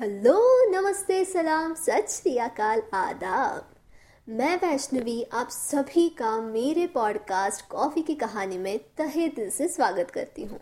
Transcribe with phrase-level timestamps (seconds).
[0.00, 3.74] Hello, नमस्ते, सलाम सच श्री अकाल, आदाब।
[4.28, 10.10] मैं वैष्णवी, आप सभी का मेरे पॉडकास्ट कॉफ़ी की कहानी में तहे दिल से स्वागत
[10.10, 10.60] करती हूँ।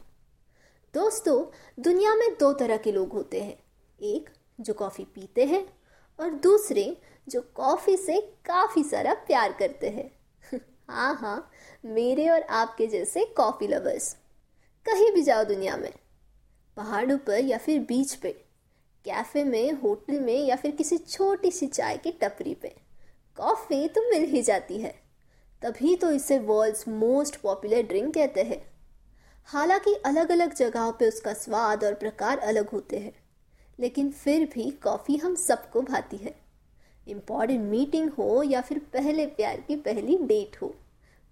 [0.94, 1.44] दोस्तों,
[1.82, 3.58] दुनिया में दो तरह के लोग होते हैं,
[4.00, 5.66] एक जो कॉफ़ी पीते हैं
[6.20, 6.96] और दूसरे
[7.28, 10.10] जो कॉफ़ी से काफ़ी सारा प्यार करते हैं।
[10.90, 11.50] हाँ हाँ
[11.84, 14.16] मेरे और आपके जैसे कॉफ़ी लवर्स,
[14.86, 15.92] कहीं भी जाओ दुनिया में,
[16.76, 18.43] पहाड़ों पर या फिर बीच पे
[19.04, 22.68] कैफ़े में, होटल में या फिर किसी छोटी सी चाय की टपरी पे।
[23.38, 24.94] कॉफ़ी तो मिल ही जाती है।
[25.62, 28.64] तभी तो इसे वर्ल्ड्स मोस्ट पॉपुलर ड्रिंक कहते हैं।
[29.48, 33.12] हालाँकि अलग अलग जगहों पे उसका स्वाद और प्रकार अलग होते हैं,
[33.78, 36.34] लेकिन फिर भी कॉफ़ी हम सबको भाती है।
[37.06, 40.74] इंपॉर्टेंट मीटिंग हो या फिर पहले प्यार की पहली डेट हो,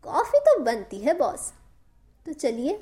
[0.04, 1.52] कॉफ़ी तो बनती है बॉस
[2.26, 2.78] तो चलिए,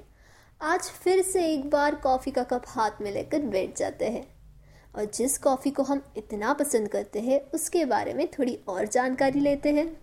[0.61, 4.27] आज फिर से एक बार कॉफ़ी का कप हाथ में लेकर बैठ जाते हैं।
[4.97, 9.41] और जिस कॉफ़ी को हम इतना पसंद करते हैं, उसके बारे में थोड़ी और जानकारी
[9.41, 10.01] लेते हैं।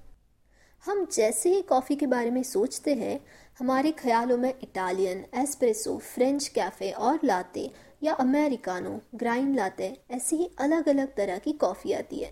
[0.85, 3.19] हम जैसे ही कॉफ़ी के बारे में सोचते हैं,
[3.59, 7.71] हमारे ख्यालों में इटालियन, एस्प्रेसो, फ्रेंच कैफ़े और लाते
[8.03, 12.31] या अमेरिकानो ग्राइंड लाते, ऐसी ही अलग अलग तरह की कॉफ़ी आती है,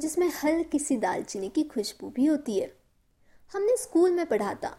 [0.00, 2.72] जिसमें हल्की सी दालचीनी की खुशबू भी होती है।
[3.52, 4.76] हमने स्कूल में पढ़ा था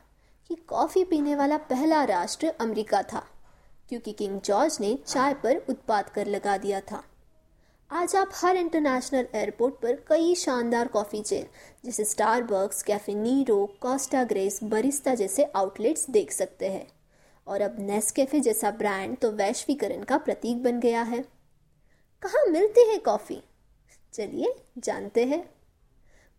[0.47, 3.25] कि कॉफ़ी पीने वाला पहला राष्ट्र अमेरिका था।
[3.89, 7.03] क्योंकि किंग जॉर्ज ने चाय पर उत्पाद कर लगा दिया था।
[7.91, 11.45] आज आप हर इंटरनेशनल एयरपोर्ट पर कई शानदार कॉफ़ी चेन,
[11.85, 16.87] जैसे स्टारबक्स कैफ़े नीरो कोस्टा ग्रेस, बरिस्ता जैसे आउटलेट्स देख सकते हैं।
[17.47, 21.21] और अब नेस्कैफे जैसा ब्रांड तो वैश्वीकरण का प्रतीक बन गया है।
[22.21, 23.43] कहाँ मिलती है कॉफ़ी?
[24.13, 25.49] चलिए जानते हैं।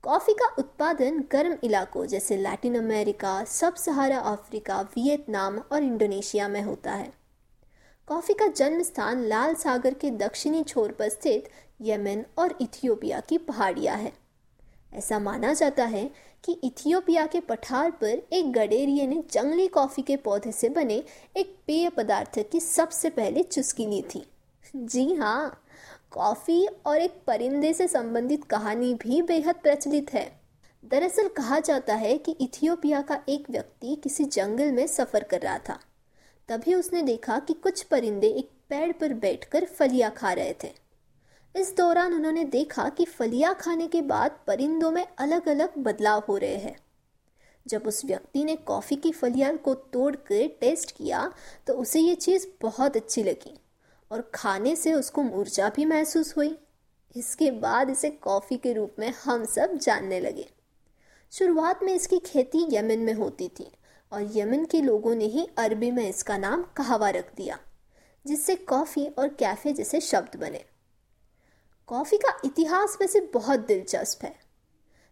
[0.03, 6.63] कॉफ़ी का उत्पादन गर्म इलाकों जैसे Latin America, sub Sahara Africa, Vietnam और इंडोनेशिया में
[6.63, 7.18] होता है।
[8.09, 11.49] कॉफ़ी का जन्म स्थान लाल सागर के दक्षिणी छोर पर स्थित
[11.81, 14.13] यमन और इथियोपिया की पहाड़ियाँ है।
[14.95, 16.05] ऐसा माना जाता है
[16.45, 21.03] कि इथियोपिया के पठार पर एक गडेरिए ने जंगली कॉफ़ी के पौधे से बने
[21.37, 24.25] एक पेय पदार्थ की सबसे पहले चुस्की ली थी।
[24.75, 25.63] जी हाँ
[26.11, 30.25] कॉफ़ी और एक परिंदे से संबंधित कहानी भी बेहद प्रचलित है।
[30.85, 35.59] दरअसल कहा जाता है कि इथियोपिया का एक व्यक्ति किसी जंगल में सफ़र कर रहा
[35.59, 35.79] था।
[36.49, 40.73] तभी उसने देखा कि कुछ परिंदे एक पेड़ पर बैठकर फलियाँ खा रहे थे।
[41.55, 46.37] इस दौरान उन्होंने देखा कि फलियाँ खाने के बाद परिंदों में अलग अलग बदलाव हो
[46.37, 46.77] रहे हैं।
[47.67, 51.33] जब उस व्यक्ति ने कॉफ़ी की फलियाँ को तोड़कर टेस्ट किया
[51.67, 53.59] तो उसे ये चीज़ बहुत अच्छी लगी
[54.11, 56.57] और खाने से उसको ऊर्जा भी महसूस हुई।
[57.17, 60.49] इसके बाद इसे कॉफ़ी के रूप में हम सब जानने लगे।
[61.33, 63.71] शुरुआत में इसकी खेती यमन में होती थी।
[64.13, 67.59] और यमन के लोगों ने ही अरबी में इसका नाम कहावा रख दिया,
[68.25, 70.65] जिससे कॉफ़ी और कैफ़े जैसे शब्द बने।
[71.89, 74.35] कॉफ़ी का इतिहास वैसे बहुत दिलचस्प है।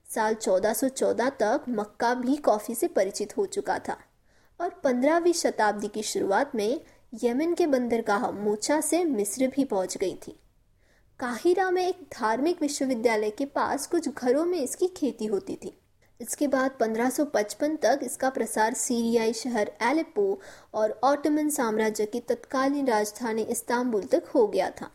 [0.08, 3.96] साल 1414 तक मक्का भी कॉफ़ी से परिचित हो चुका था
[4.60, 6.80] और पंद्रहवीं शताब्दी की शुरुआत में
[7.24, 10.40] यमन के बंदरगाह मोचा से मिस्र भी पहुँच गई थी।
[11.20, 15.76] काहिरा में एक धार्मिक विश्वविद्यालय के पास कुछ घरों में इसकी खेती होती थी।
[16.20, 20.40] इसके बाद 1555 तक इसका प्रसार सीरियाई शहर एलेपो
[20.74, 24.90] और ऑटोमन साम्राज्य की तत्कालीन राजधानी इस्तांबुल तक हो गया था।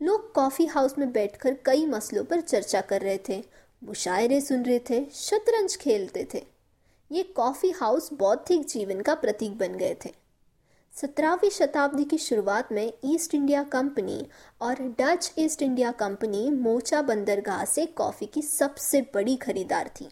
[0.00, 3.42] लोग कॉफ़ी हाउस में बैठकर कई मसलों पर चर्चा कर रहे थे
[3.82, 6.42] मुशायरे सुन रहे थे, शतरंज खेलते थे।
[7.10, 10.12] ये कॉफ़ी हाउस बौद्धिक जीवन का प्रतीक बन गए थे।
[10.92, 14.26] सत्रहवीं शताब्दी की शुरुआत में ईस्ट इंडिया कंपनी
[14.60, 20.08] और Dutch East India Company Mocha बंदरगाह से कॉफ़ी की सबसे बड़ी खरीदार थी।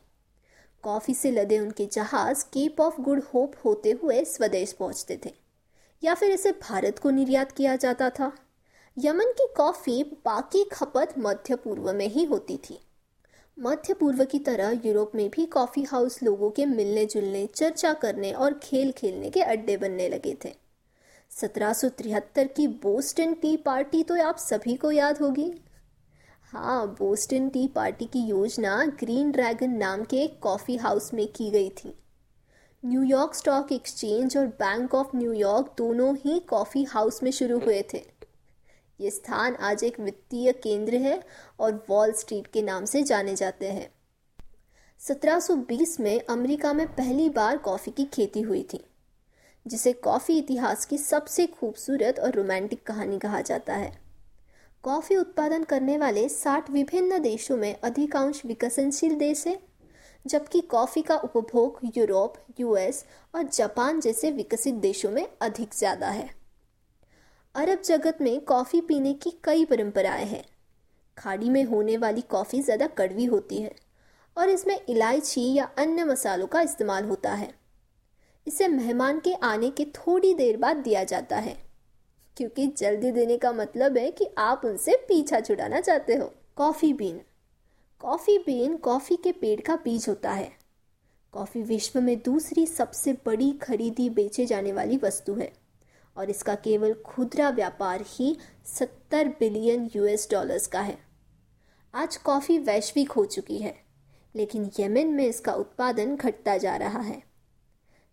[0.83, 5.35] कॉफ़ी से लदे उनके जहाज़ केप ऑफ़ गुड होप होते हुए स्वदेश पहुँचते थे।
[6.03, 8.33] या फिर इसे भारत को निर्यात किया जाता था।
[8.99, 12.79] यमन की कॉफ़ी बाकी खपत मध्य पूर्व में ही होती थी।
[13.59, 18.33] मध्य पूर्व की तरह यूरोप में भी कॉफ़ी हाउस लोगों के मिलने जुलने चर्चा करने
[18.33, 20.55] और खेल खेलने के अड्डे बनने लगे थे।
[21.31, 25.53] सत्रह सौ तिहत्तर की बोस्टन टी पार्टी तो आप सभी को याद होगी।
[26.53, 31.51] हाँ बोस्टन टी पार्टी की योजना ग्रीन ड्रैगन नाम के एक कॉफ़ी हाउस में की
[31.51, 31.95] गई थी।
[32.85, 38.03] न्यूयॉर्क स्टॉक एक्सचेंज और बैंक ऑफ़ न्यूयॉर्क दोनों ही कॉफ़ी हाउस में शुरू हुए थे।
[39.01, 41.23] ये स्थान आज एक वित्तीय केंद्र है
[41.61, 43.89] और वॉल स्ट्रीट के नाम से जाने जाते हैं।
[45.01, 48.85] 1720 में अमेरिका में पहली बार कॉफ़ी की खेती हुई थी,
[49.67, 54.12] जिसे कॉफ़ी इतिहास की सबसे खूबसूरत और रोमांटिक कहानी कहा जाता है।
[54.85, 59.59] कॉफ़ी उत्पादन करने वाले 60 विभिन्न देशों में अधिकांश विकसनशील देश हैं,
[60.27, 66.29] जबकि कॉफ़ी का उपभोग यूरोप, यूएस और जापान जैसे विकसित देशों में अधिक ज़्यादा है।
[67.55, 70.45] अरब जगत में कॉफ़ी पीने की कई परंपराएँ हैं।
[71.19, 73.75] खाड़ी में होने वाली कॉफ़ी ज़्यादा कड़वी होती है
[74.37, 77.55] और इसमें इलायची या अन्य मसालों का इस्तेमाल होता है।
[78.47, 81.72] इसे मेहमान के आने के थोड़ी देर बाद दिया जाता है।
[82.37, 87.21] क्योंकि जल्दी देने का मतलब है कि आप उनसे पीछा छुड़ाना चाहते हो। Coffee bean.
[88.01, 90.51] Coffee bean coffee के पेड़ का बीज होता है।
[91.35, 95.53] कॉफ़ी विश्व में दूसरी सबसे बड़ी खरीदी बेचे जाने वाली वस्तु है
[96.17, 98.37] और इसका केवल खुदरा व्यापार ही
[98.69, 100.99] सत्तर बिलियन यूएस डॉलर्स का है।
[101.95, 103.75] आज कॉफ़ी वैश्विक हो चुकी है,
[104.35, 107.23] लेकिन यमन में इसका उत्पादन घटता जा रहा है।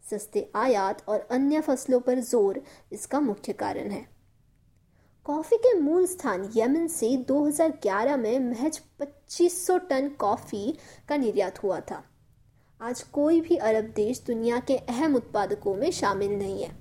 [0.03, 2.61] सस्ते आयात और अन्य फ़सलों पर ज़ोर
[2.91, 4.07] इसका मुख्य कारण है।
[5.25, 10.77] कॉफ़ी के मूल स्थान यमन से 2011 में महज 2500 टन कॉफ़ी
[11.09, 12.03] का निर्यात हुआ था।
[12.81, 16.71] आज कोई भी अरब देश दुनिया के अहम उत्पादकों में शामिल नहीं है।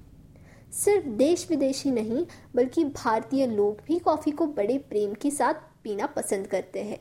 [0.72, 5.54] सिर्फ़ देश विदेशी नहीं, बल्कि भारतीय लोग भी कॉफ़ी को बड़े प्रेम के साथ
[5.84, 6.98] पीना पसंद करते हैं।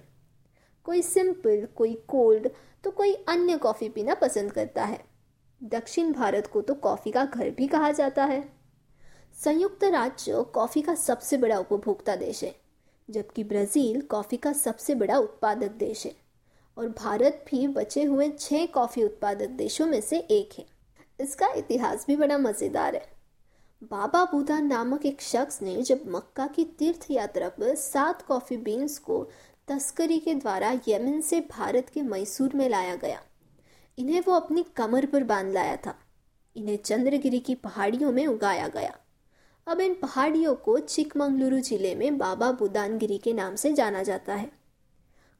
[0.85, 2.49] कोई सिंपल, कोई कोल्ड
[2.83, 4.99] तो कोई अन्य कॉफ़ी पीना पसंद करता है।
[5.61, 8.41] दक्षिण भारत को तो कॉफ़ी का घर भी कहा जाता है।
[9.35, 12.53] संयुक्त राज्य कॉफ़ी का सबसे बड़ा उपभोक्ता देश है,
[13.09, 16.13] जबकि ब्राज़ील कॉफ़ी का सबसे बड़ा उत्पादक देश है,
[16.77, 20.65] और भारत भी बचे हुए छह कॉफ़ी उत्पादक देशों में से एक है।
[21.19, 23.05] इसका इतिहास भी बड़ा मज़ेदार है।
[23.81, 28.97] बाबा बूदा नामक एक शख्स ने जब मक्का की तीर्थ यात्रा पर सात कॉफ़ी बीन्स
[28.99, 29.23] को
[29.67, 33.21] तस्करी के द्वारा यमन से भारत के मैसूर में लाया गया
[33.97, 35.99] इन्हें वो अपनी कमर पर बाँध लाया था।
[36.55, 38.97] इन्हें चंद्रगिरी की पहाड़ियों में उगाया गया।
[39.67, 44.51] अब इन पहाड़ियों को चिकमंगलुरु ज़िले में बाबा बुदानगिरी के नाम से जाना जाता है।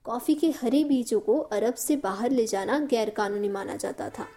[0.03, 4.27] कॉफ़ी के हरे बीजों को अरब से बाहर ले जाना गैरकानूनी माना जाता था।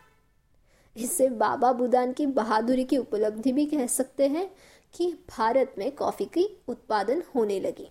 [0.97, 4.51] इससे बाबा बुदान की बहादुरी की उपलब्धि भी कह सकते हैं
[4.95, 7.91] कि भारत में कॉफ़ी की उत्पादन होने लगी।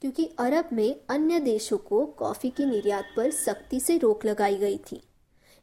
[0.00, 4.78] क्योंकि अरब में अन्य देशों को कॉफ़ी के निर्यात पर सख्ती से रोक लगाई गई
[4.78, 5.02] थी।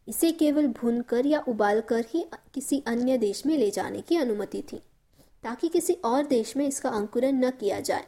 [0.07, 4.81] इसे केवल भूनकर या उबालकर ही किसी अन्य देश में ले जाने की अनुमति थी,
[5.43, 8.05] ताकि किसी और देश में इसका अंकुरन न किया जाए।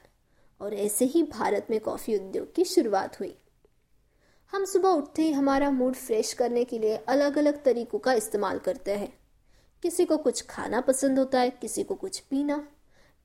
[0.62, 3.36] और ऐसे ही भारत में कॉफ़ी उद्योग की शुरुआत हुई।
[4.54, 8.60] हम सुबह उठते ही हमारा मूड फ्रेश करने के लिए अलग अलग तरीकों का इस्तेमाल
[8.60, 9.14] करते हैं।
[9.84, 12.58] किसी को कुछ खाना पसंद होता है, किसी को कुछ पीना।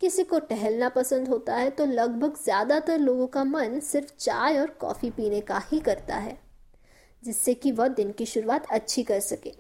[0.01, 4.71] किसी को टहलना पसंद होता है तो लगभग ज़्यादातर लोगों का मन सिर्फ़ चाय और
[4.81, 6.39] कॉफ़ी पीने का ही करता है।
[7.23, 9.53] जिससे कि वह दिन की शुरुआत अच्छी कर सके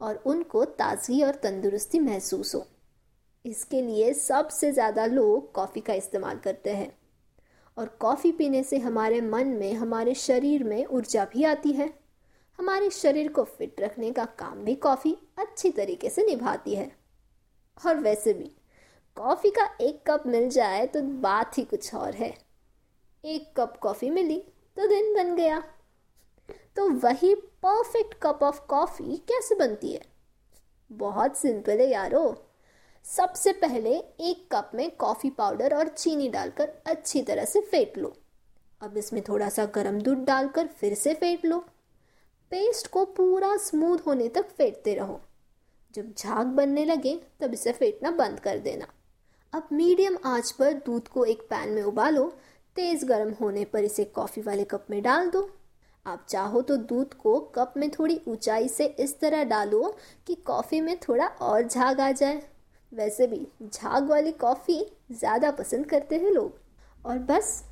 [0.00, 2.66] और उनको ताजगी और तंदुरुस्ती महसूस हो।
[3.44, 6.92] इसके लिए सबसे ज़्यादा लोग कॉफ़ी का इस्तेमाल करते हैं
[7.76, 11.92] और कॉफ़ी पीने से हमारे मन में, हमारे शरीर में ऊर्जा भी आती है।
[12.58, 16.90] हमारे शरीर को फिट रखने का काम भी कॉफ़ी अच्छी तरीके से निभाती है।
[17.78, 18.50] और वैसे भी,
[19.16, 22.32] कॉफ़ी का एक कप मिल जाए तो बात ही कुछ और है।
[23.24, 24.38] एक कप कॉफ़ी मिली
[24.76, 25.62] तो दिन बन गया।
[26.76, 30.02] तो वही परफेक्ट कप ऑफ़ कॉफ़ी कैसे बनती है?
[30.92, 32.46] बहुत सिंपल है यारो।
[33.04, 38.16] सबसे पहले एक कप में कॉफ़ी पाउडर और चीनी डालकर अच्छी तरह से फेंट लो।
[38.80, 41.58] अब इसमें थोड़ा सा गर्म दूध डालकर फिर से फेंट लो।
[42.50, 45.20] पेस्ट को पूरा स्मूथ होने तक फेंटते रहो।
[45.94, 48.86] जब झाग बनने लगे, तब इसे फेंटना बंद कर देना।
[49.52, 52.36] अब मीडियम आँच पर दूध को एक पैन में उबालो।
[52.76, 55.50] तेज़ गर्म होने पर इसे कॉफ़ी वाले कप में डाल दो।
[56.06, 59.94] आप चाहो तो दूध को कप में थोड़ी ऊंचाई से इस तरह डालो
[60.26, 62.42] कि कॉफ़ी में थोड़ा और झाग आ जाए।
[62.92, 64.78] वैसे भी झाग वाली कॉफ़ी
[65.12, 66.58] ज़्यादा पसंद करते हैं लोग।
[67.04, 67.64] और बस,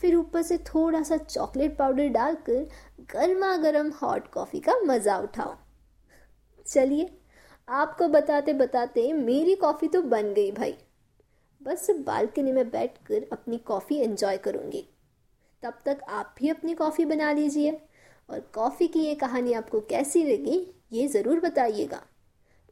[0.00, 2.66] फिर ऊपर से थोड़ा सा चॉकलेट पाउडर डालकर
[3.12, 5.54] गर्मा गर्म हॉट कॉफ़ी का मज़ा उठाओ।
[6.66, 7.10] चलिए,
[7.68, 10.76] आपको बताते बताते मेरी कॉफ़ी तो बन गई भाई।
[11.60, 14.88] बस बालकनी में बैठकर अपनी कॉफ़ी एंजॉय करूँगी।
[15.62, 17.78] तब तक आप भी अपनी कॉफ़ी बना लीजिए।
[18.28, 20.58] और कॉफ़ी की ये कहानी आपको कैसी लगी,
[20.92, 22.02] ये ज़रूर बताइएगा।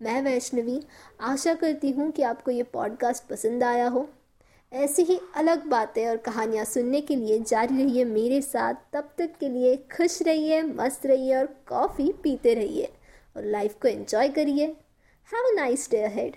[0.00, 0.80] मैं वैष्णवी,
[1.20, 4.08] आशा करती हूँ कि आपको ये पॉडकास्ट पसंद आया हो।
[4.72, 9.36] ऐसी ही अलग बातें और कहानियाँ सुनने के लिए जारी रहिए मेरे साथ। तब तक
[9.40, 12.92] के लिए खुश रहिए, मस्त रहिए और कॉफ़ी पीते रहिए
[13.36, 14.66] और लाइफ को एंजॉय करिए।
[15.30, 16.36] Have a nice day ahead